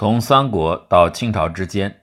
[0.00, 2.00] 从三国到清朝之间，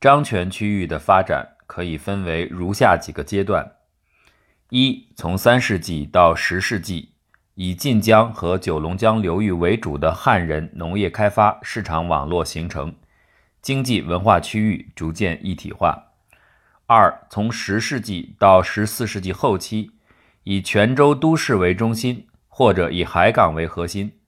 [0.00, 3.72] 漳泉区域的发展可以分为如下几个阶段：
[4.68, 7.10] 一、从三世纪到十世纪，
[7.56, 12.94] 以晋江和九龙江流域为主的汉人农业开发市场网络形成，
[13.60, 16.12] 经济文化区域逐渐一体化；
[16.86, 19.90] 二、从十世纪到十四世纪后期，
[20.44, 24.19] 以泉州都市为中心，或者以海港为核心。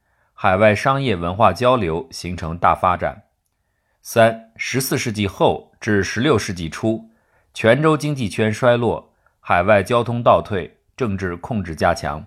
[0.43, 3.23] 海外商业文化交流形成大发展。
[4.01, 7.09] 三、十四世纪后至十六世纪初，
[7.55, 12.27] 泉州经济圈衰落，海外交通倒退，政治控制加强。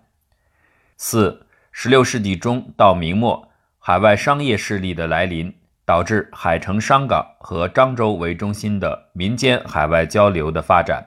[0.95, 11.05] 四、十六世纪中到明末，海外商业势力的来临，导致海城商港和漳州为中心的民间海外交流的发展。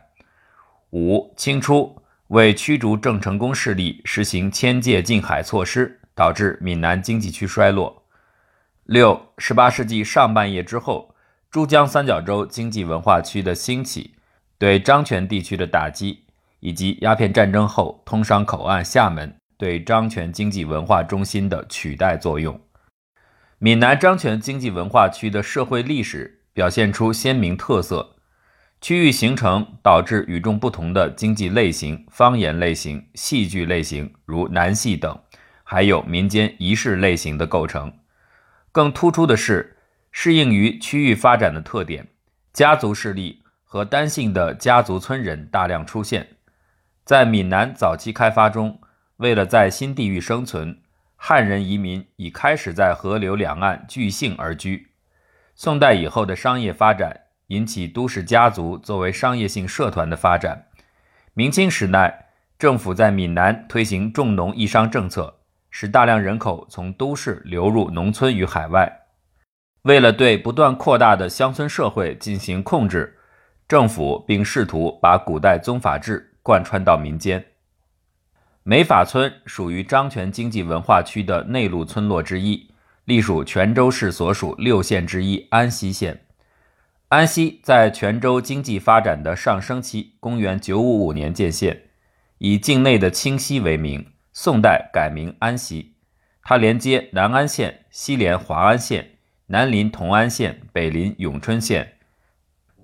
[0.91, 5.98] 五、清初为驱逐郑成功势力，实行迁界禁海措施。
[6.19, 8.03] 导致闽南经济区衰落。
[8.83, 11.15] 六、十八世纪上半叶之后，
[11.49, 14.17] 珠江三角洲经济文化区的兴起，
[14.59, 16.25] 对漳泉地区的打击，
[16.59, 22.61] 以及鸦片战争后通商口岸厦门对漳泉经济文化中心的取代作用。
[23.61, 28.17] 闽南漳泉经济文化区的社会历史表现出鲜明特色，
[28.81, 35.17] 区域形成导致与众不同的经济类型、方言类型、戏剧类型，如南戏等。
[35.71, 37.93] 还有民间仪式类型的构成，
[38.73, 39.77] 更突出的是
[40.11, 42.09] 适应于区域发展的特点，
[42.55, 46.27] 家族势力和单姓的家族村人大量出现。
[47.05, 48.81] 在闽南早期开发中，
[49.19, 50.81] 为了在新地域生存，
[51.17, 54.93] 汉人移民已开始在河流两岸聚姓而居。
[55.55, 60.69] 宋代以后的商业发展引起都市家族作为商业性社团的发展。
[61.35, 65.35] 明清时代，政府在闽南推行重农抑商政策。
[65.71, 69.07] 使大量人口从都市流入农村与海外。
[69.83, 73.19] 为了对不断扩大的乡村社会进行控制，
[73.67, 77.45] 政府并试图把古代宗法制贯穿到民间。
[78.63, 82.71] 梅法村属于漳泉经济文化区的内陆村落之一，
[83.05, 86.27] 隶属泉州市所属六县之一安溪县。
[87.09, 91.85] 安溪在泉州经济发展的上升期，公元955年建县，
[92.37, 94.05] 以境内的清溪为名。
[94.41, 95.95] 宋代改名安溪，
[96.45, 99.17] 它连接南安县，西连华安县，
[99.47, 101.95] 南临同安县，北临永春县。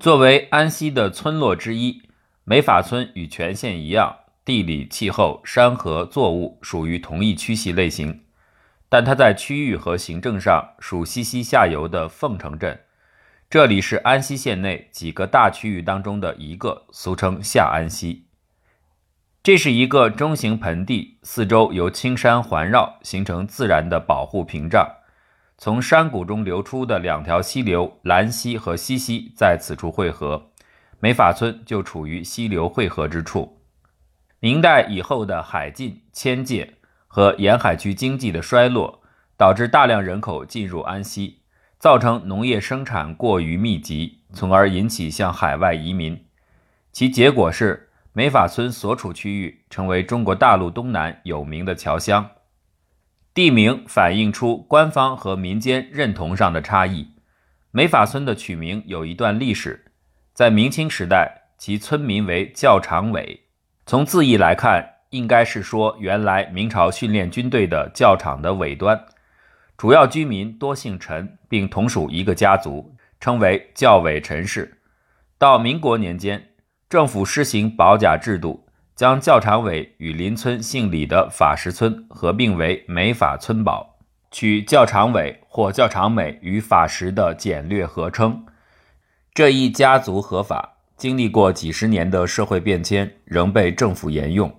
[0.01, 2.03] 作为安溪的村落之一，
[2.43, 8.25] 美法村与全县一样，地理、气候、山河作物属于同一区系类型，
[8.89, 12.81] 但它在区域和行政上属西溪下游的凤城镇。
[13.49, 18.27] 这里是安溪县内几个大区域当中的一个，俗称下安溪。
[19.45, 24.89] 这是一个中型盆地，四周由青山环绕，形成自然的保护屏障。
[25.59, 30.51] 从山谷中流出的两条溪流兰溪和西溪在此处汇合，
[30.99, 33.61] 美法村就处于溪流汇合之处。
[34.41, 39.03] 明代以后的海禁、迁界和沿海区经济的衰落，
[39.37, 41.41] 导致大量人口进入安溪，
[41.79, 46.25] 造成农业生产过于密集，从而引起向海外移民。
[46.91, 47.91] 其结果是。
[48.17, 52.31] 美法村所处区域成为中国大陆东南有名的侨乡，
[53.35, 57.09] 地名反映出官方和民间认同上的差异。
[57.73, 59.87] 美法村的取名有一段历史，
[60.33, 63.49] 在明清时代，其村民为教场委。
[63.85, 69.07] 从字义来看，应该是说原来明朝训练军队的教场的尾端。
[69.77, 74.79] 主要居民多姓陈，并同属一个家族，称为教委陈氏。
[75.37, 76.51] 到民国年间。
[76.89, 83.97] 政府施行保甲制度，将教场委与邻村姓李的法石村合并为美法村保，
[84.31, 88.45] 取教场委或教场美与法石的简略合称。
[89.33, 94.55] 这一家族合法，经历过几十年的社会变迁，仍被政府沿用。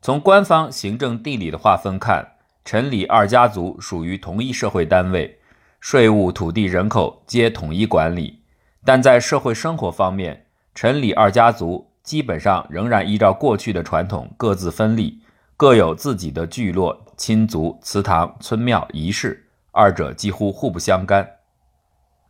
[0.00, 2.26] 从官方行政地理的划分看，
[2.64, 5.38] 陈李二家族属于同一社会单位，
[5.80, 8.40] 税务、土地、人口皆统一管理，
[8.84, 10.41] 但在社会生活方面。
[10.74, 15.20] 陈李二家族基本上仍然依照过去的传统，各自分立，
[15.56, 21.28] 各有自己的聚落、亲族、祠堂、村庙、仪式，二者几乎互不相干。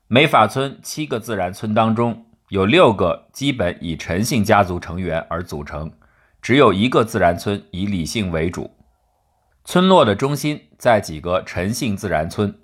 [0.09, 5.91] 美法村七个自然村当中，有六个基本以陈姓家族成员而组成，
[6.43, 8.71] 只有一个自然村以李姓为主。
[9.65, 12.55] 村落的中心在几个陈姓自然村，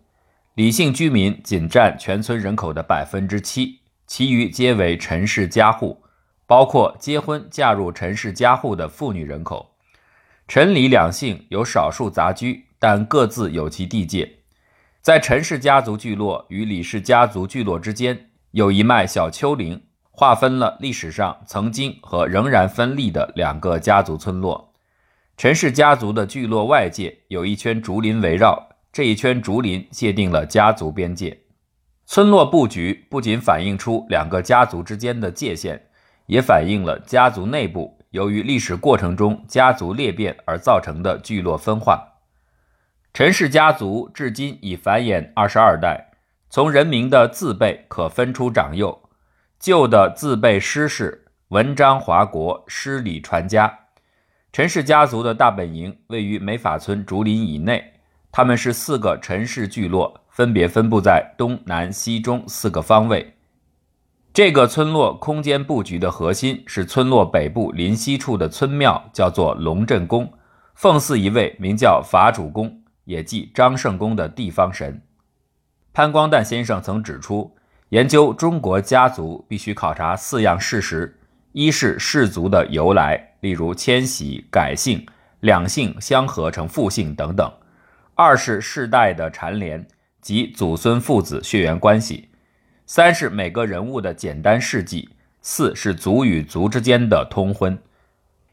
[0.54, 3.78] 李姓居民仅占全村人口的百分之七。
[4.08, 6.02] 其余皆为陈氏家户，
[6.46, 9.74] 包括结婚嫁入陈氏家户的妇女人口。
[10.48, 14.38] 陈李两姓有少数杂居，但各自有其地界。
[15.02, 24.72] 在陈氏家族聚落与李氏家族聚落之间，有一脉小丘陵，划分了历史上曾经和仍然分立的两个家族村落。
[25.36, 31.38] 陈氏家族的聚落外界有一圈竹林围绕，这一圈竹林界定了家族边界。
[32.10, 35.78] 村落布局不仅反映出两个家族之间的界限，
[36.24, 42.14] 也反映了家族内部由于历史过程中家族裂变而造成的聚落分化。
[43.12, 46.12] 陈氏家族至今已繁衍二十二代，
[46.48, 49.10] 从人名的字辈可分出长幼。
[49.60, 53.80] 旧的字辈师氏文章华国，诗礼传家。
[54.50, 58.00] 陈氏家族的大本营位于梅法村竹林以内，
[58.32, 63.34] 他们是四个陈氏聚落，分别分布在东南西中四个方位。
[64.32, 70.32] 这个村落空间布局的核心是村落北部临西处的村庙，叫做龙镇宫，
[70.76, 75.02] 奉祀一位名叫法主公，也即张圣公的地方神。
[75.92, 77.56] 潘光旦先生曾指出，
[77.88, 81.18] 研究中国家族必须考察四样事实：
[81.50, 83.32] 一是氏族的由来。
[83.40, 85.04] 例如迁徙、改姓、
[85.40, 87.50] 两姓相合成复姓等等；
[88.14, 89.84] 二是世代的缠连
[90.20, 92.28] 及祖孙父子血缘关系；
[92.86, 95.08] 三是每个人物的简单事迹；
[95.40, 97.78] 四是族与族之间的通婚。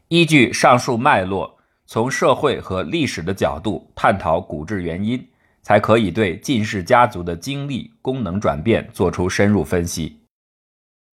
[0.08, 5.26] 依据上述脉络，从社会和历史的角度探讨古志原因，
[5.62, 10.20] 才可以对晋氏家族的经历、功能转变做出深入分析。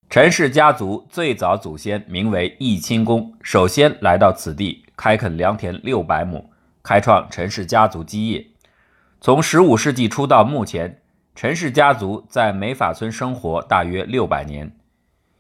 [0.10, 6.52] 陈氏家族最早祖先名为义清公，首先来到此地开垦良田六百亩，
[6.84, 8.46] 开创陈氏家族基业。
[9.24, 11.02] 从十五世纪初到目前，
[11.34, 14.70] 陈氏家族在梅法村生活大约六百年。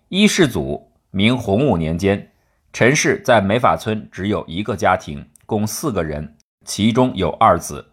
[0.07, 2.31] 一世祖明洪武年间，
[2.71, 7.85] 陈氏在梅法村只有一个家庭，共四个人，其中有二子。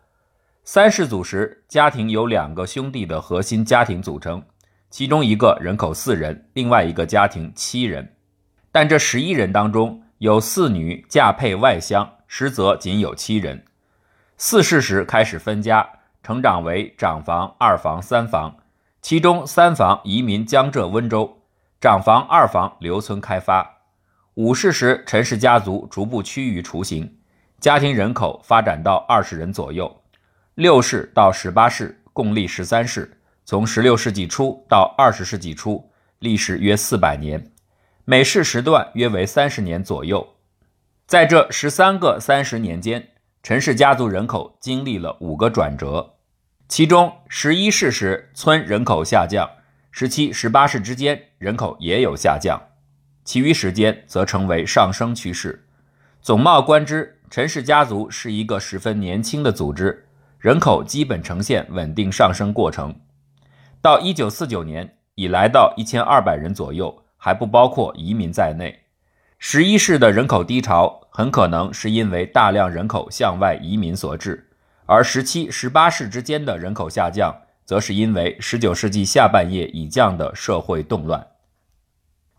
[0.63, 4.41] 三世祖时，家庭由两个兄弟的核心家庭组成。
[4.91, 8.15] 其中一个人口四人，另外一个家庭七人，
[8.71, 13.65] 但这十一人当中有四女嫁配外乡，实则仅有七人。
[14.43, 15.87] 四世时开始分家，
[16.23, 18.57] 成长为长房、二房、三房，
[19.03, 21.43] 其中三房移民江浙温州，
[21.79, 23.83] 长房、二房留村开发。
[24.37, 27.19] 五世时，陈氏家族逐步趋于雏形，
[27.61, 29.95] 家庭人口发展到二十人左右。
[30.55, 33.21] 六世到十八世共立十三世。
[33.45, 37.53] 从十六世纪初到二十世纪初，历时约400年，
[38.07, 40.27] 每世时段约为30年左右。
[41.07, 43.07] 在这十三个三十年间，
[43.43, 46.17] 陈氏家族人口经历了五个转折，
[46.69, 49.49] 其中十一世时村人口下降
[49.91, 52.61] 十七、十八世之间人口也有下降，
[53.25, 55.67] 其余时间则成为上升趋势。
[56.21, 60.07] 总貌观之，陈氏家族是一个十分年轻的组织，
[60.39, 62.95] 人口基本呈现稳定上升过程。
[63.81, 68.81] 到一九四九年，已来到一千二百人左右，还不包括移民在内。
[69.39, 74.49] 十一世的人口低潮很可能是因为大量人口向外移民所致，
[74.87, 81.27] 而十七、十八世之间的人口下降，则是因为十九世纪下半叶已降的社会动乱。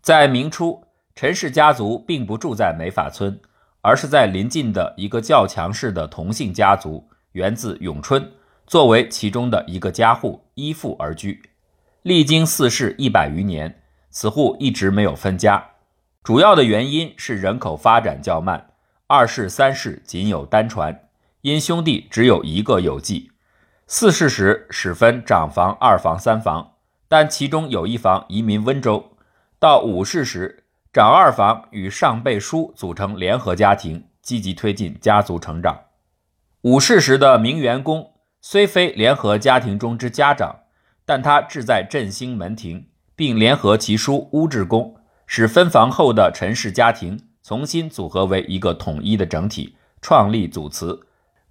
[0.00, 0.82] 在明初，
[1.14, 3.38] 陈氏家族并不住在梅法村，
[3.82, 8.32] 而是在邻近的一个较强势的同姓家族，源自永春。
[8.66, 11.42] 作为其中的一个家户依附而居，
[12.02, 15.71] 历经四世一百余年，此户一直没有分家。
[16.22, 18.70] 主要的原因是人口发展较慢，
[19.08, 21.08] 二世、三世仅有单传，
[21.40, 23.32] 因兄弟只有一个有继。
[23.88, 26.74] 四世时始分长房、二房、三房，
[27.08, 29.16] 但其中有一房移民温州。
[29.58, 30.62] 到五世时，
[30.92, 35.76] 长二房与上辈叔组成联合家庭，积极推进家族成长。
[36.60, 38.12] 五世时的明元公。
[38.44, 40.62] 虽非联合家庭中之家长，
[41.04, 44.96] 但他志在振兴门庭，并联合其叔乌志公，
[45.34, 51.06] 使分房后的陈氏家庭重新组合为一个统一的整体，创立祖祠，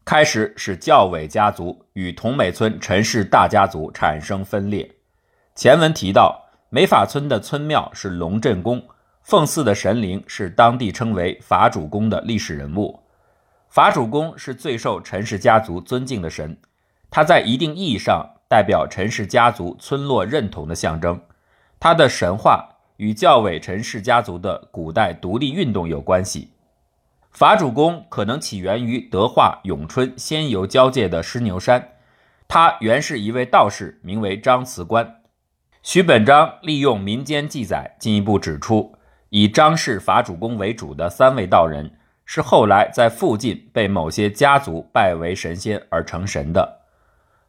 [0.06, 4.88] 开始使教委家族与同美村陈氏大家族产生分裂。
[5.56, 8.84] 前文提到，梅法村的村庙是龙镇宫，
[9.24, 13.00] 奉祀的神灵是当地称为法主公的历史人物。
[13.68, 16.56] 法主公是最受陈氏家族尊敬的神。
[17.10, 21.20] 他在一定意义上代表陈氏家族村落认同的象征，
[21.80, 22.68] 他的神话
[23.02, 26.52] 与教委陈氏家族的古代独立运动有关系。
[27.32, 31.94] 法主公可能起源于德化永春仙游交界的狮牛山，
[32.48, 35.16] 他原是一位道士，名为张慈官。
[35.82, 38.94] 徐本章利用民间记载，进一步指出，
[39.30, 46.82] 以张氏法主公为主的三位道人，是后来在附近被某些家族拜为神仙而成神的。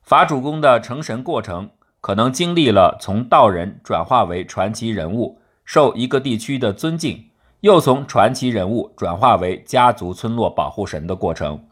[0.03, 1.69] 法主公的成神过程
[2.01, 5.41] 可能经历了从道人转化为传奇人物，
[5.73, 11.65] 受一个地区的尊敬，又从传奇人物转化为家族村落保护神的过程。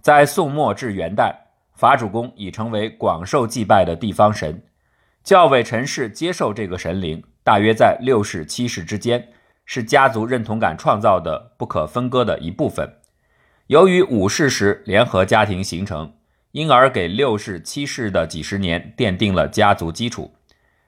[0.00, 4.62] 在宋末至元代，法主公已成为广受祭拜的地方神，
[5.24, 9.26] 教委陈氏接受这个神灵，大约在六世七世之间，
[9.64, 12.88] 是家族认同感创造的不可分割的一部分。
[13.66, 16.12] 由于五世时联合家庭形成。
[16.52, 20.34] 因而给六世、七世的几十年奠定了家族基础。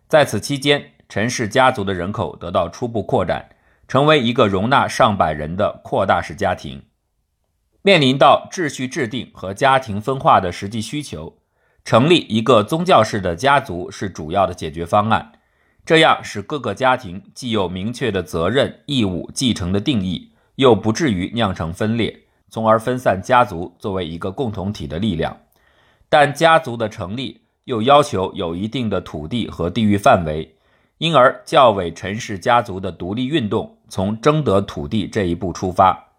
[0.06, 3.48] 在此期间，陈氏家族的人口得到初步扩展，
[3.86, 6.82] 成为一个容纳上百人的扩大式家庭。
[7.82, 11.38] 面临到秩序制定和家庭分化的实际需求，
[11.84, 15.30] 成立一个宗教式的家族是主要的解决方案。
[15.86, 25.36] 这样使各个家庭既有明确的责任、义务、继承的定义，又不至于酿成分裂，从而分散家族作为一个共同体的力量。
[26.08, 30.53] 但家族的成立又要求有一定的土地和地域范围，
[31.04, 36.12] 因而教委陈氏家族的独立运动从争得土地这一步出发。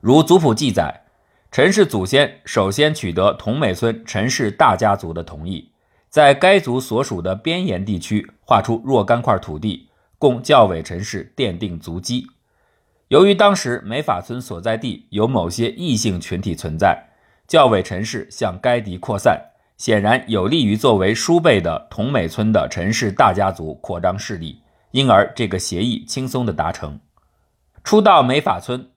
[0.00, 1.04] 如族谱记载，
[1.52, 5.70] 陈氏祖先首先取得同美村陈氏大家族的同意，
[6.10, 9.88] 在该族所属的边沿地区划出若干块土地，
[10.18, 12.26] 供教委陈氏奠定足基。
[13.06, 17.10] 由于当时美法村所在地有某些异性群体存在。
[17.46, 19.52] 教委陈氏向该地扩散，
[19.84, 24.62] 显然有利于作为叔辈的同美村的陈氏大家族扩张势力，
[24.92, 26.98] 因而这个协议轻松的达成。
[27.82, 28.88] 初到美法村，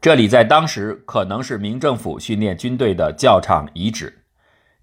[0.00, 4.22] 这里在当时可能是明政府训练军队的教场遗址。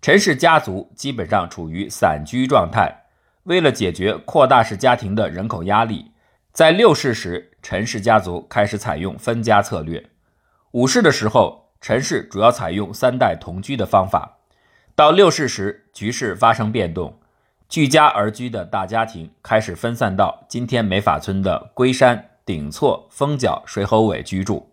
[0.02, 2.94] 陈氏家族基本上处于散居状态。
[3.44, 6.12] 为了解决扩大式家庭的人口压力，
[6.52, 10.02] 在六世时，陈氏家族开始采用分家策略；
[10.72, 11.64] 五世的时候。
[11.80, 14.33] 陈氏主要采用三代同居的方法，
[14.96, 17.18] 到六世时，局势发生变动，
[17.68, 24.70] 聚家而居的大家庭开始分散到今天美法村的龟山、顶错、峰角、水猴尾居住。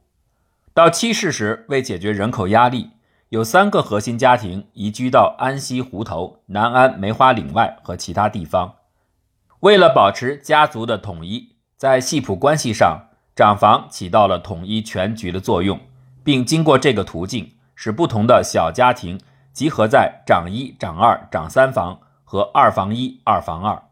[0.74, 2.90] 到七世时，为解决人口压力，
[3.30, 8.74] 有三个核心家庭移居到安溪湖头、南安梅花岭外和其他地方。
[9.60, 15.80] 为了保持家族的统一，在系谱关系上，长房起到了统一全局的作用。
[16.22, 19.18] 并经过这个途径，使不同的小家庭
[19.52, 23.82] 集合在长一、长二、长三房和二房一、二房二，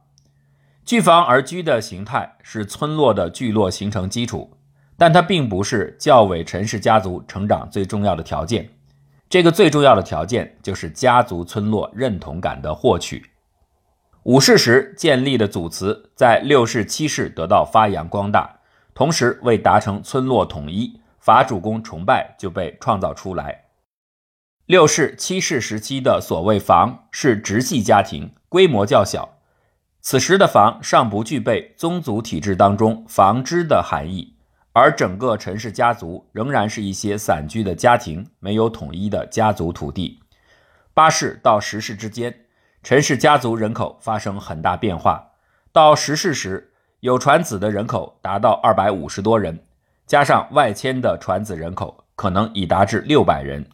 [0.85, 4.57] 聚房而居的形态是村落的聚落形成基础，
[4.97, 8.71] 但它并不是教委陈氏家族成长最重要的条件。
[9.29, 13.31] 这个最重要的条件就是家族村落认同感的获取。
[14.23, 18.59] 五世时建立的祖祠，在六世、七世得到发扬光大，
[18.95, 21.00] 同时为达成村落统一。
[21.19, 23.68] 法主公崇拜就被创造出来。
[24.69, 29.39] 六世、七世时期的所谓房是直系家庭，规模较小。
[30.03, 34.35] 此时的房尚不具备宗族体制当中房支的含义，
[34.75, 40.21] 而整个陈氏家族仍然是一些散居的家庭，没有统一的家族土地。
[40.93, 42.41] 八世到十世之间，
[42.83, 45.31] 陈氏家族人口发生很大变化。
[45.73, 49.59] 到十世时，有传子的人口达到二百五十多人。
[50.07, 53.67] 加上外迁的传子人口，可能已达至六百人，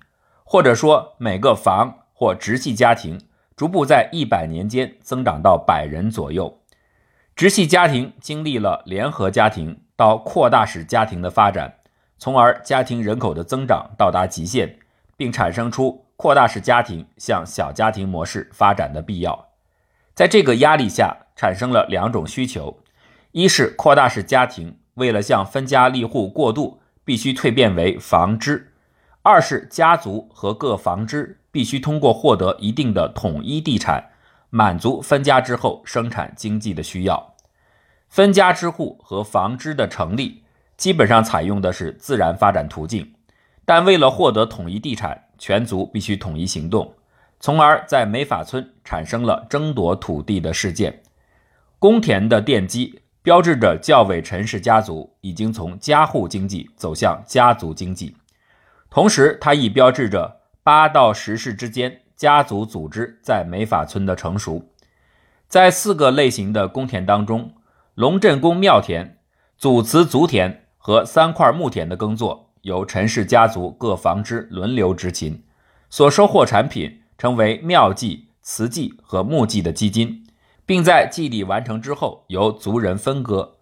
[0.55, 3.21] 或者说每个房或直系家庭
[3.57, 6.61] 逐步在一百年间增长到百人左右。
[7.35, 11.79] 直系家庭经历了联合家庭到扩大式家庭的发展，
[12.19, 14.79] 从而家庭人口的增长到达极限，
[15.17, 19.49] 并产生出扩大式家庭向小家庭模式发展的必要。
[20.15, 22.79] 在这个压力下，产生了两种需求：
[23.33, 24.79] 一是扩大式家庭。
[24.95, 28.69] 为了向分家立户过渡，必须蜕变为房支；
[29.27, 34.11] 二是家族和各房支必须通过获得一定的统一地产，
[34.51, 37.35] 满足分家之后生产经济的需要。
[38.11, 40.43] 分家之户和房支的成立，
[40.77, 43.15] 基本上采用的是自然发展途径，
[43.65, 46.93] 但为了获得统一地产，全族必须统一行动，
[47.41, 51.01] 从而在美法村产生了争夺土地的事件，
[51.79, 53.01] 公田的奠基。
[53.23, 58.15] 标志着教委陈氏家族已经从家户经济走向家族经济，
[58.95, 64.71] 同时，它亦标志着八到十世之间家族组织在美法村的成熟。
[65.49, 67.55] 在四个类型的公田当中，
[67.97, 69.19] 龙镇公庙田、
[69.59, 75.43] 祖祠族田和三块墓田的耕作由陈氏家族各房支轮流执勤，
[75.91, 80.25] 所收获产品成为庙祭、祠祭和墓祭的基金。
[80.65, 83.54] 并在祭礼完成之后，由族人分割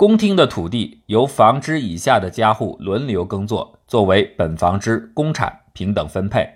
[0.00, 6.48] 公厅的土地，由房支以下的家户轮流耕作，作为本房支公产平等分配。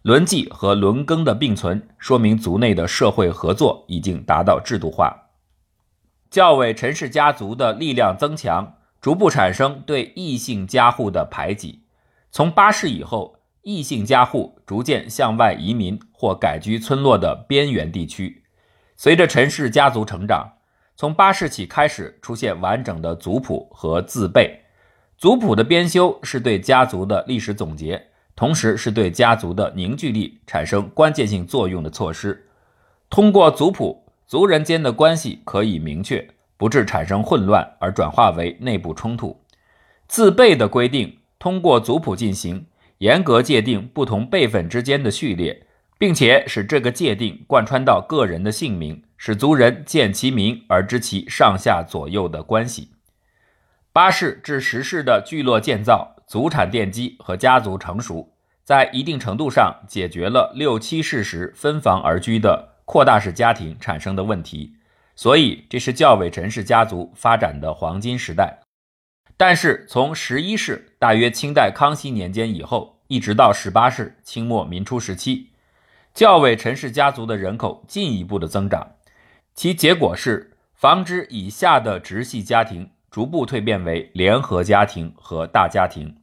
[0.00, 5.14] 轮继和轮耕的并存，说明族内的社会合作已经达到制度化。
[6.30, 11.82] 教委陈氏家族的力量增强，逐步产生对异姓家户的排挤。
[12.30, 18.42] 从八世以后，异姓家户逐渐向外移民或改居村落的边缘地区。
[18.96, 20.50] 随着陈氏家族成长，
[21.00, 24.60] 从八世起开始出现完整的族谱和字辈。
[25.16, 28.08] 族谱的编修是对家族的历史总结。
[28.36, 32.46] 同时是对家族的凝聚力产生关键性作用的措施。
[33.08, 36.28] 通过族谱，族人间的关系可以明确，
[36.58, 39.40] 不致产生混乱而转化为内部冲突。
[40.06, 42.66] 字辈的规定，通过族谱进行，
[42.98, 45.66] 严格界定不同辈分之间的序列，
[45.98, 52.92] 并且使这个界定贯穿到个人的姓名，使族人见其名而知其上下左右的关系。
[53.92, 56.16] 八世至十世的聚落建造。
[56.26, 64.76] 祖产奠基和家族成熟，在一定程度上解决了六七世时分房而居的扩大式家庭产生的问题，
[65.16, 68.60] 所以这是教委陈氏家族发展的黄金时代。
[69.36, 75.50] 但是从十一世，大约清代康熙年间以后，一直到十八世清末民初时期，
[76.14, 78.92] 教委陈氏家族的人口进一步的增长，
[79.60, 86.16] 其结果是房支以下的直系家庭逐步蜕变为联合家庭和大家庭。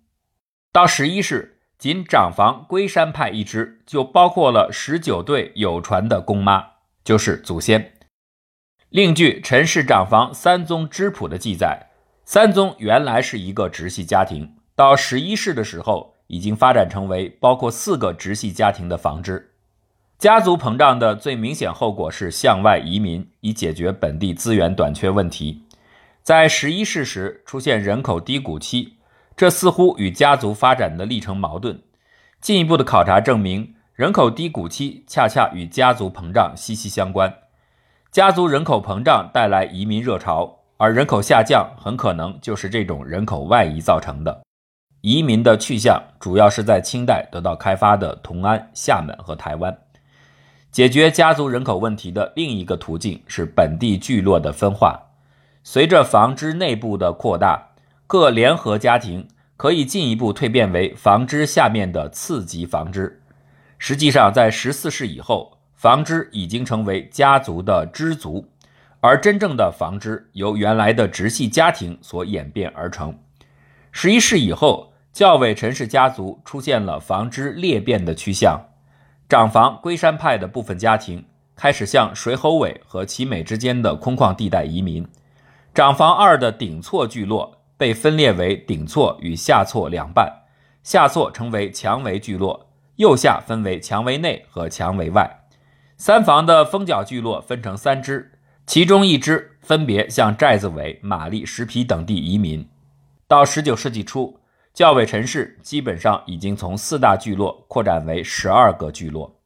[0.72, 6.65] 到十一世，仅长房龟山派一支就包括了十九对有传的公妈，
[7.03, 7.94] 就是祖先。
[8.89, 11.91] 另据陈氏长房三宗支谱的记载，
[12.25, 19.53] 三宗原来是一个直系家庭，到十一世的时候，已经发展成为包括四个直系家庭的房支。
[20.17, 25.62] 家族膨胀的最明显后果是向外移民，以解决本地资源短缺问题。
[26.24, 28.95] 在十一世时出现人口低谷期。
[29.36, 31.79] 这似乎与家族发展的历程矛盾。
[32.41, 37.31] 进一步的考察证明，人口低谷期恰恰与家族膨胀息息相关。
[38.12, 44.42] 家族人口膨胀带来移民热潮，而人口下降很可能就是这种人口外移造成的。
[45.01, 49.77] 移民的去向主要是在清代得到开发的同安、厦门和台湾。
[50.72, 55.00] 解决家族人口问题的另一个途径是本地聚落的分化。
[55.64, 57.64] 随着房支内部的扩大。
[58.10, 59.27] 各联合家庭
[59.58, 63.22] 可以进一步蜕变为房支下面的次级房支。
[63.77, 68.48] 实际上，在十四世以后，房支已经成为家族的支族，
[69.01, 73.14] 而真正的房支由原来的直系家庭所演变而成。
[73.92, 78.58] 十一世以后，教委陈氏家族出现了房支裂变的趋向，
[79.29, 85.07] 长房龟山派的部分家庭开始向水猴尾和奇美之间的空旷地带移民，
[85.74, 87.53] 长房二的顶错聚落。
[87.79, 90.46] 被分裂为顶错与下错两半，
[90.81, 95.42] 下错成为墙围聚落，右下分为墙围内和墙围外。
[95.96, 98.31] 三房的封角聚落分成三支，
[98.66, 102.68] 其中一支分别向寨子尾、玛丽、石皮等地移民。
[103.27, 104.40] 到十九世纪初，
[104.77, 109.40] 教委陈氏基本上已经从四大聚落扩展为十二个聚落。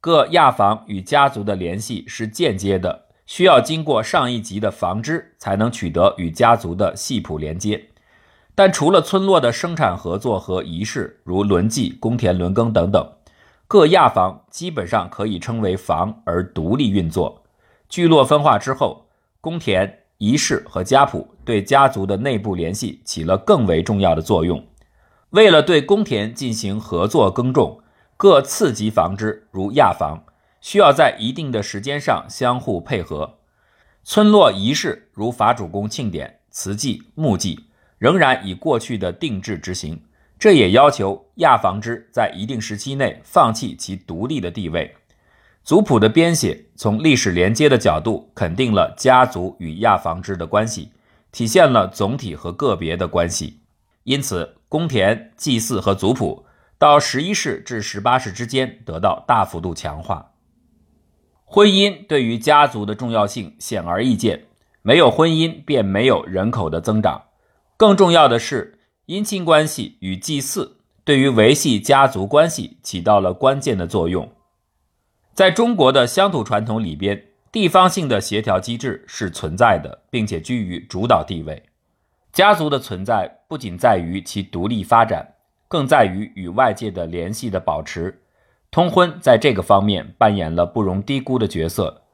[0.00, 3.06] 各亚房与家族的联系是间接的。
[3.26, 7.88] 需要经过上一级的房支才能取得与家族的系谱连接，
[8.54, 13.14] 但除了村落的生产合作和仪式，如轮祭、公田轮耕等等，
[13.66, 17.42] 各亚房基本上可以称为房而独立运作。
[17.88, 19.08] 聚落分化之后，
[19.40, 24.64] 公田仪式和家谱对家族的内部联系起了更为重要的作用。
[25.30, 27.80] 为了对公田进行合作耕种，
[28.16, 30.24] 各次级房支如亚房。
[30.62, 33.38] 需要在一定的时间上相互配合。
[34.02, 37.66] 村落仪式如法主公庆典、祠祭、墓祭，
[37.98, 40.02] 仍然以过去的定制执行。
[40.38, 44.92] 这也要求亚房支在一定时期内放弃其独立的地位。
[45.66, 50.92] 族谱的编写从历史连接的角度肯定了家族与亚房支的关系，
[51.32, 53.62] 体现了总体和个别的关系。
[54.04, 56.46] 因此，公田、祭祀和族谱
[56.78, 60.34] 到十一世至十八世之间得到大幅度强化。
[61.42, 64.44] 婚姻对于家族的重要性显而易见，
[64.82, 67.24] 没有婚姻便没有人口的增长。
[67.76, 74.30] 更重要的是，姻亲关系与祭祀对于维系家族关系起到了关键的作用。
[75.36, 77.22] 在中国的乡土传统里边，
[77.52, 81.62] 地方性的协调机制是存在的，并且居于主导地位。
[82.32, 85.34] 家族的存在不仅在于其独立发展，
[85.68, 88.22] 更在于与外界的联系的保持。
[88.70, 92.04] 通婚在这个方面扮演了不容低估的角色。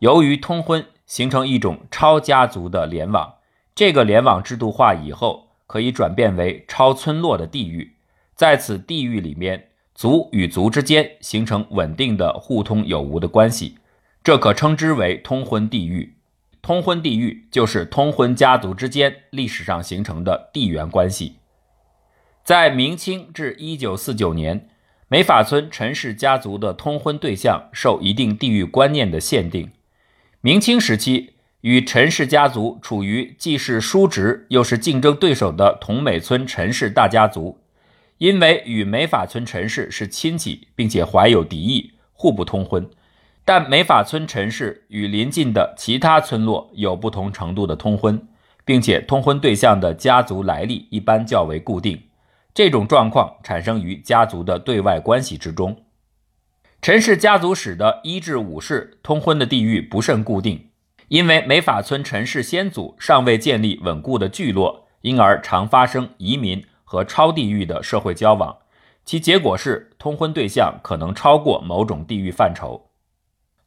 [0.00, 3.34] 由于通婚形成一种超家族的联网，
[3.76, 7.94] 这个联网制度化以后，可以转变为超村落的地域。
[8.34, 9.68] 在此地域里面，
[10.02, 13.76] 族与族之间形成稳定的互通有无的关系，
[14.24, 16.16] 这可称之为通婚地域。
[16.60, 21.36] 通婚地域就是通婚家族之间历史上形成的地缘关系。
[22.42, 24.68] 在明清至一九四九年，
[25.06, 29.70] 梅法村陈氏家族的通婚对象受一定地域观念的限定。
[30.40, 37.60] 明清时期，与陈氏家族处于既是叔侄又是竞争对手的同美村陈氏大家族，
[38.22, 42.88] 因为与梅法村陈氏是亲戚，并且怀有敌意，互不通婚。
[43.44, 48.28] 但梅法村陈氏与邻近的其他村落有不同程度的通婚，
[48.64, 52.00] 并且通婚对象的家族来历一般较为固定。
[52.54, 55.82] 这种状况产生于家族的对外关系之中。
[56.80, 60.68] 陈氏家族史的一至五世通婚的地域不甚固定，
[61.08, 68.54] 因为梅法村陈氏先祖尚未建立稳固的聚落，因而常发生移民和超地域的社会交往，
[69.02, 72.90] 其结果是通婚对象可能超过某种地域范畴。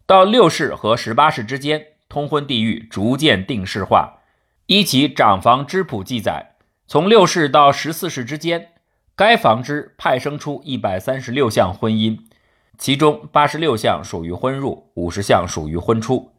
[0.06, 4.20] 到六世和十八世之间，通婚地域逐渐定式化。
[4.68, 8.74] 依其长房支谱记载，从六世到十四世之间。
[9.16, 12.20] 该房支派生出一百三十六项婚姻，
[12.78, 16.32] 其中八十六项属于婚入，五十项属于婚出。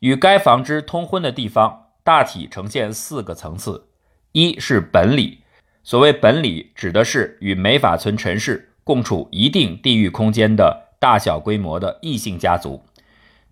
[0.00, 3.86] 与该房支通婚的地方，大体呈现四个层次：
[4.32, 5.43] 一是本里，
[5.84, 12.84] 所谓本里，指的是与梅法村陈氏共处一定地域空间的大小规模的异姓家族；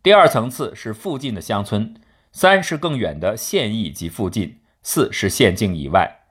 [0.02, 1.94] 第二层次是附近的乡村；
[2.32, 6.22] 三是更远的县邑及附近；四是县境以外。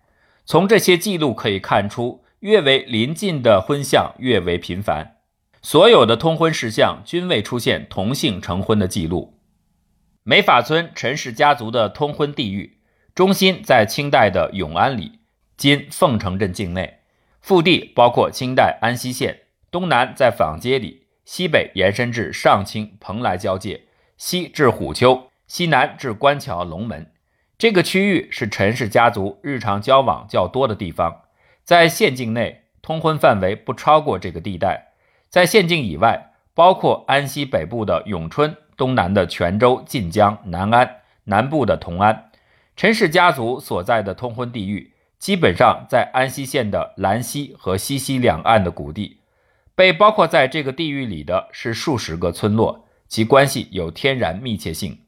[0.46, 2.24] 从这些记录可以看出。
[2.42, 5.18] 越为临近的婚相越为频繁，
[5.62, 9.38] 所有的通婚事项均未出现同姓成婚的记录。
[10.24, 12.80] 梅法村陈氏家族的通婚地域
[13.14, 15.20] 中心在清代的永安里
[15.62, 17.02] （今凤城镇境内），
[17.39, 23.84] 腹地包括清代安溪县，东南在坊街里，西北延伸至上清蓬莱交界，
[24.17, 27.12] 西至虎丘，西南至官桥龙门。
[27.60, 31.26] 这个区域是陈氏家族日常交往较多的地方。
[31.63, 34.95] 在县境内，通婚范围不超过这个地带；
[35.30, 42.32] 在县境以外，包括安溪北部的永春、东南的泉州、晋江、南安、南部的同安。
[42.76, 44.91] 陈氏家族所在的通婚地域，
[45.22, 49.20] 基本上在安溪县的兰溪和西溪两岸的谷地。
[49.76, 55.02] 被包括在这个地域里的是数十个村落，其关系有天然密切性。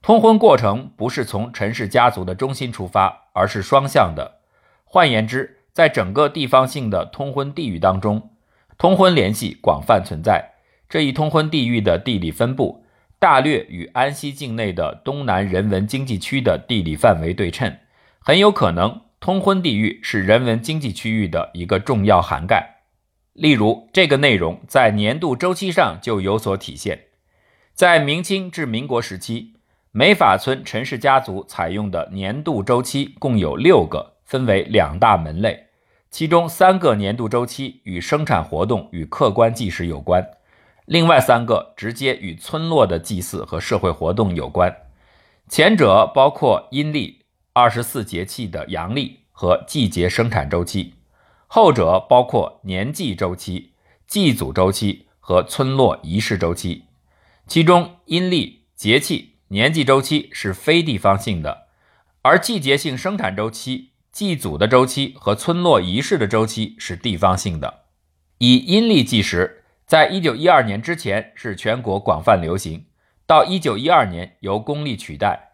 [0.00, 4.40] 通婚过程不是从陈氏家族的中心出发，而是双向的。
[4.84, 8.30] 换言之，在整个地方性的通婚地域当中，
[8.78, 10.54] 通婚联系广泛存在。
[10.88, 12.82] 这一通婚地域的地理分布
[13.18, 17.76] 大略与安溪境内的东南人文经济区的地理范围对称，
[18.18, 22.80] 很有可能通婚地域是人文经济区域的一个重要涵盖。
[23.34, 27.04] 例如，这个内容在年度周期上就有所体现。
[27.74, 29.54] 在明清至民国时期，
[29.92, 34.16] 梅法村陈氏家族采用的年度周期共有六个。
[34.30, 35.66] 分为两大门类，
[36.08, 40.24] 其中三个年度周期与生产活动与客观纪实有关，
[40.84, 44.72] 另外三个直接与村落的祭祀和社会活动有关。
[45.48, 47.19] 前者包括阴历
[47.52, 50.94] 二十四节气的阳历和季节生产周期，
[51.48, 53.72] 后者包括年祭周期、
[54.06, 56.84] 祭祖周期和村落仪式周期。
[57.48, 61.66] 其中阴历节气、年祭周期是非地方性的，
[62.22, 63.90] 而季节性生产周期。
[64.12, 67.82] 祭祖的周期和村落仪式的周期是地方性的。
[68.38, 72.86] 以阴历计时，在一九一二年之前是全国广泛流行，
[73.24, 75.49] 到一九一二年由公历取代。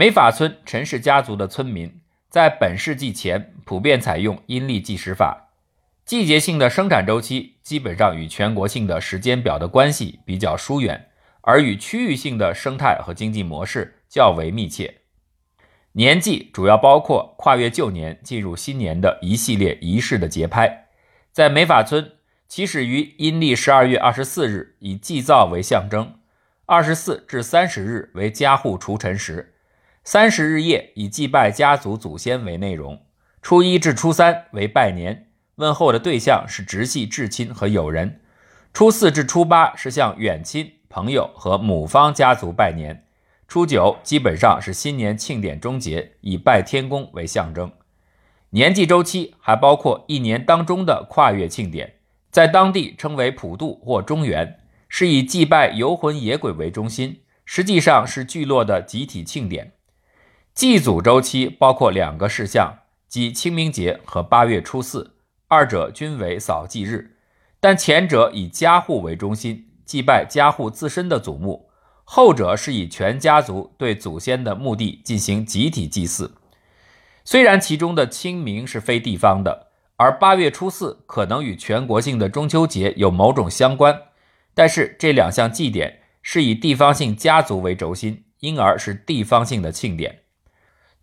[0.00, 5.50] 梅法村陈氏家族的村民在本世纪前普遍采用阴历计时法。
[6.06, 11.10] 季节性的生产周期基本上与全国性的时间表的关系比较疏远，
[11.42, 15.02] 而与区域性的生态和经济模式较为密切。
[15.92, 20.86] 年祭主要包括跨越旧年进入新年的一系列仪式的节拍。
[21.30, 22.12] 在梅法村，
[22.48, 26.14] 起始于阴历十二月二十四日，以祭灶为象征；
[26.64, 29.49] 二十四至三十日为家户除尘时；
[30.02, 32.96] 三十日夜以祭拜家族祖先为内容；
[33.42, 38.18] 初一至初三为拜年，问候的对象是直系至亲和友人；
[38.72, 43.04] 初四至初八是向远亲朋友和母方家族拜年。
[43.46, 47.70] 初九基本上是新年庆典终结，以拜天公为象征。
[48.50, 51.94] 年祭周期还包括一年当中的跨越庆典，
[52.30, 54.58] 在当地称为普渡或中元，
[54.88, 59.72] 是以祭拜游魂野鬼为中心，实际上是聚落的集体庆典。
[60.60, 65.14] 祭祖周期包括两个事项，即清明节和八月初四，
[65.48, 67.16] 二者均为扫祭日。
[67.60, 71.70] 但前者以家户为中心，祭拜家户自身的祖墓；
[72.04, 76.34] 后者是以全家族对祖先的墓地进行集体祭祀。
[77.24, 83.98] 虽然其中的清明是非地方的，而八月初四可能与全国性的中秋节有某种相关，
[84.52, 90.18] 但是这两项祭典是以地方性家族为轴心，因而是地方性的庆典。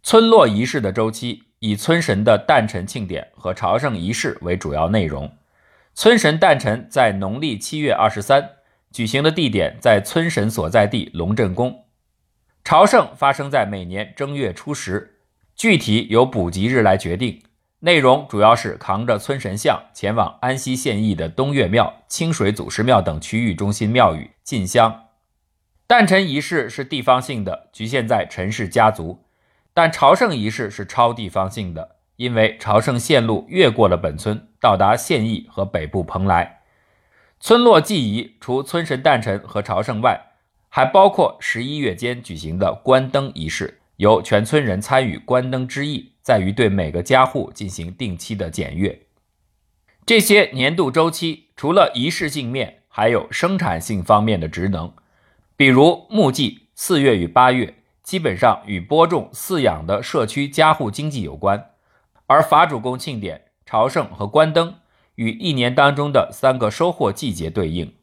[0.10, 5.30] 村落仪式的周期以村神的诞辰庆典和朝圣仪式为主要内容。
[5.94, 8.52] 村神诞辰在农历七月二十三，
[8.90, 11.84] 举行的地点在村神所在地龙镇宫。
[12.64, 15.18] 朝圣发生在每年正月初十。
[15.58, 17.44] 具体由补吉日来决定，
[17.80, 25.08] 内容主要是扛着村神像前往安溪县邑的东岳庙、清水祖师庙等区域中心庙宇进香。
[25.86, 29.26] 诞辰仪式是地方性的，局限在陈氏家族；
[29.78, 36.62] 但朝圣仪式是超地方性的，因为朝圣线路越过了本村，到达县邑和北部蓬莱。
[37.40, 40.20] 村落祭仪除村神诞辰和朝圣外，
[40.68, 43.80] 还包括十一月间举行的关灯仪式。
[43.98, 49.00] 由全村人参与关灯之意，在于对每个家户进行定期的检阅。
[50.08, 54.92] 这些年度周期除了仪式性面，还有生产性方面的职能。
[55.56, 57.76] 比如木祭四月与八月，
[58.08, 61.60] 基本上与播种、饲养的社区家户经济有关；
[62.26, 64.76] 而法主公庆典、朝圣和关灯
[65.16, 67.96] 与一年当中的三个收获季节对应。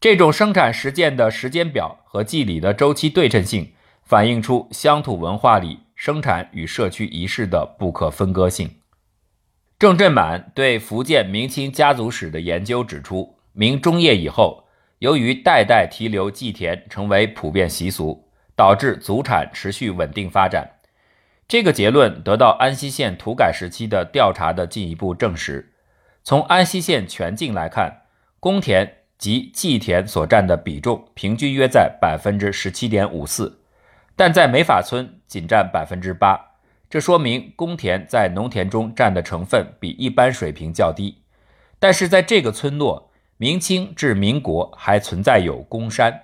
[0.00, 3.74] 这种生产实践的时间表和祭礼的周期对称性。
[4.02, 8.70] 反映出乡土文化里生产与社区仪式的不可分割性。
[9.78, 14.64] 郑振满对福建明清家族史的研究指出，明中叶以后，
[15.00, 18.25] 由于代代提留祭田成为普遍习俗，
[18.56, 20.72] 导致祖产持续稳定发展。
[21.46, 25.72] 这个结论得到安溪县土改时期的调查的进一步证实。
[26.24, 28.02] 从安溪县全境来看，
[28.40, 33.60] 公田及祭田所占的比重平均约在百分之十七点五四。
[34.16, 36.40] 但在美法村仅占百分之八，
[36.90, 41.22] 这说明公田在农田中占的成分比一般水平较低。
[41.78, 46.22] 但是在这个村落，明清至民国还存在有公山。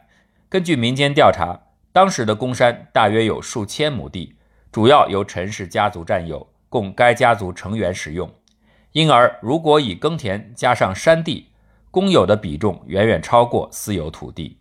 [0.48, 1.60] 根据民间调查，
[1.92, 4.36] 当时的公山大约有数千亩地，
[4.70, 8.30] 主要由陈氏家族占有，供该家族成员使用。
[8.92, 11.48] 因而，如果以耕田加上山地，
[11.90, 14.58] 公有的比重远远超过私有土地。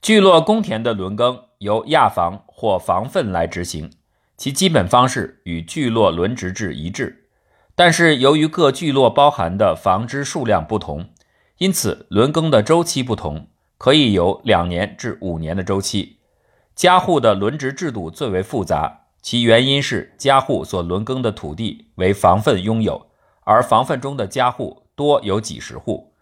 [0.00, 1.40] 聚落公田的轮耕。
[1.60, 3.90] 由亚房或房份来执行，
[4.36, 7.30] 其基本方式与聚落轮值制一致，
[7.74, 11.08] 但是由于各聚落包含的房支数量不同，
[11.56, 16.13] 因此轮耕的周期不同，可以有两年至五年的周期。
[16.74, 23.06] 家户的轮值制度最为复杂，其原因是家户所轮耕的土地为房分拥有，
[23.44, 26.12] 而房分中的家户多有几十户，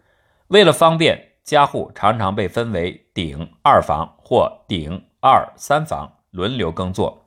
[0.47, 5.03] 为了方便，家户常常被分为顶二房或顶。
[5.25, 7.23] 二三房轮流耕作，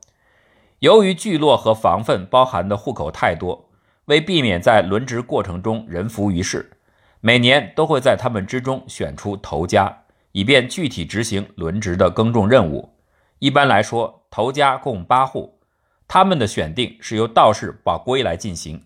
[0.77, 3.71] 由于聚落和房分包含的户口太多，
[4.05, 6.77] 为避免在轮值过程中人浮于事，
[7.21, 12.93] 每年都会在他们之中选出头家，以便具体执行轮值的耕种任务。
[13.39, 15.59] 一般来说，头家共八户，
[16.07, 18.83] 他们的选定是由道士把龟来进行。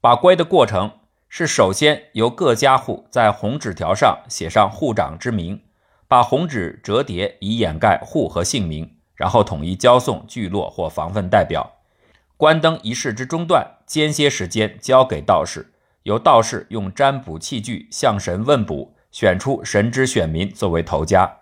[0.00, 0.90] 把龟的过程
[1.28, 5.60] 是首先由各家户在红纸条上写上户长之名。
[6.06, 11.72] 把红纸折叠以掩盖户和姓名，然后统一交送聚落或房分代表。
[12.36, 21.38] 关灯仪式之中断，间歇时间交给道士，由道士用占卜器具向神问卜，选出神之选民作为头家。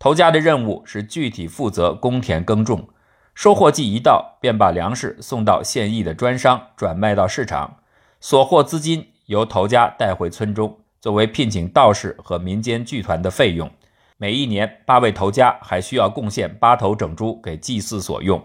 [0.00, 2.88] 头家的任务是具体负责公田耕种。
[3.34, 7.80] 收获季一到，便把粮食送到县邑的专商转卖到市场，
[8.18, 13.70] 所获资金由头家带回村中，作为聘请道士和民间剧团的费用。
[14.16, 18.42] 每一年，八位头家还需要贡献八头整猪给祭祀所用。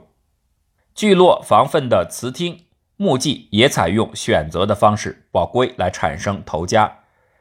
[0.93, 2.65] 聚落房分的祠厅、
[2.97, 6.99] 墓祭也采用选择的方式保归来产生头家，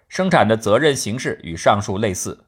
[0.08, 2.46] 生产的责任形式与上述类似。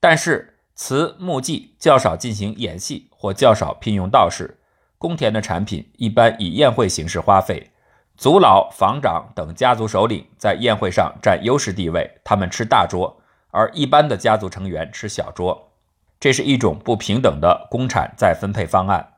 [0.00, 4.60] 但是祠墓祭较少进行演戏或较少聘用道士。
[4.96, 7.72] 公田的产品一般以宴会形式花费，
[8.16, 13.20] 族老、房长等家族首领在宴会上占优势地位，他们吃大桌。
[13.50, 15.72] 而一般的家族成员吃小桌，
[16.20, 19.14] 这是一种不平等的公产再分配方案。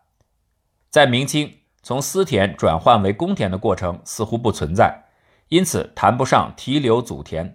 [0.88, 5.04] 在明清，从私田转换为公田的过程似乎不存在，
[5.48, 7.52] 因此谈不上提留祖田。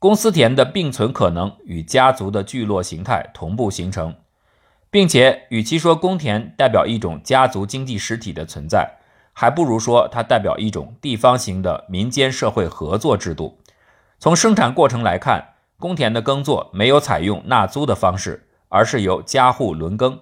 [0.00, 4.14] 公私田的并存可能与家族的聚落形态同步形成，
[4.90, 8.98] 并且与其说公田代表一种家族经济实体的存在，
[9.32, 13.58] 还不如说它代表一种地方型的民间社会合作制度。
[14.20, 20.20] 从生产过程来看，公田的耕作没有采用纳租的方式，而是由家户轮耕。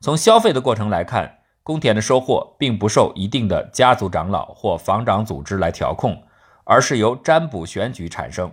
[0.00, 6.24] 从消费的过程来看，公田的收获并不受一定的家族长老或房长组织来调控，
[6.64, 8.52] 而是由占卜选举产生，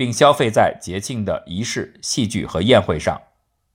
[0.00, 3.20] 并消费在节庆的仪式、戏剧和宴会上。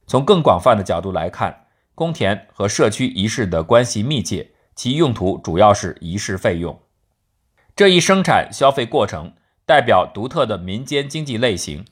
[0.08, 6.80] 从更广泛的角度来看，公田和社区仪式的关系密切，其用途主要是仪式费用。
[7.76, 9.34] 这一生产消费过程
[9.68, 11.86] 代表独特的民间经济类型，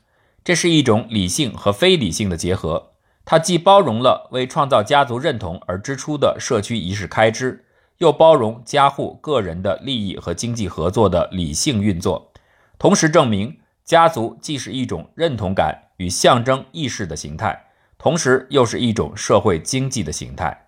[0.44, 2.94] 这是一种理性和非理性的结合。
[3.26, 7.66] 它既包容了为创造家族认同而支出的社区仪式开支，
[8.00, 12.32] 又包容家户个人的利益和经济合作的理性运作，
[12.80, 13.60] 同时证明
[13.94, 17.64] 家族既是一种认同感与象征意识的形态，
[18.00, 20.63] 同时又是一种社会经济的形态。